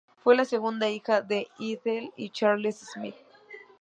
Fue 0.23 0.35
la 0.35 0.45
segunda 0.45 0.89
hija 0.89 1.21
de 1.21 1.47
Ethel 1.59 2.09
y 2.17 2.31
Charles 2.31 2.89
Smith. 2.91 3.13